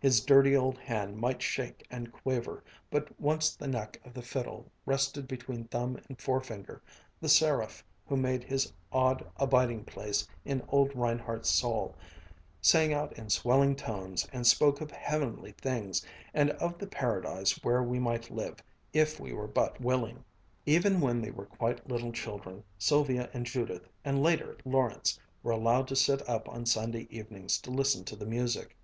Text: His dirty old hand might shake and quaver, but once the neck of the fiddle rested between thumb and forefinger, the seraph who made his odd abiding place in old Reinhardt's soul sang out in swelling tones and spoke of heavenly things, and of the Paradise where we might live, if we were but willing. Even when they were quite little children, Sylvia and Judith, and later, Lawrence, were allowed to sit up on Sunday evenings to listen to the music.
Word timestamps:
His 0.00 0.20
dirty 0.20 0.56
old 0.56 0.76
hand 0.76 1.18
might 1.18 1.40
shake 1.40 1.86
and 1.88 2.10
quaver, 2.12 2.64
but 2.90 3.16
once 3.20 3.54
the 3.54 3.68
neck 3.68 4.00
of 4.04 4.12
the 4.12 4.22
fiddle 4.22 4.68
rested 4.84 5.28
between 5.28 5.66
thumb 5.68 5.96
and 6.08 6.20
forefinger, 6.20 6.82
the 7.20 7.28
seraph 7.28 7.84
who 8.04 8.16
made 8.16 8.42
his 8.42 8.72
odd 8.90 9.24
abiding 9.36 9.84
place 9.84 10.26
in 10.44 10.64
old 10.68 10.96
Reinhardt's 10.96 11.50
soul 11.50 11.94
sang 12.60 12.92
out 12.92 13.12
in 13.16 13.30
swelling 13.30 13.76
tones 13.76 14.26
and 14.32 14.44
spoke 14.48 14.80
of 14.80 14.90
heavenly 14.90 15.52
things, 15.52 16.04
and 16.34 16.50
of 16.50 16.76
the 16.78 16.88
Paradise 16.88 17.52
where 17.62 17.80
we 17.84 18.00
might 18.00 18.32
live, 18.32 18.60
if 18.92 19.20
we 19.20 19.32
were 19.32 19.46
but 19.46 19.80
willing. 19.80 20.24
Even 20.66 21.00
when 21.00 21.20
they 21.22 21.30
were 21.30 21.46
quite 21.46 21.88
little 21.88 22.10
children, 22.10 22.64
Sylvia 22.78 23.30
and 23.32 23.46
Judith, 23.46 23.86
and 24.04 24.24
later, 24.24 24.56
Lawrence, 24.64 25.20
were 25.44 25.52
allowed 25.52 25.86
to 25.86 25.94
sit 25.94 26.28
up 26.28 26.48
on 26.48 26.66
Sunday 26.66 27.06
evenings 27.10 27.60
to 27.60 27.70
listen 27.70 28.02
to 28.02 28.16
the 28.16 28.26
music. 28.26 28.74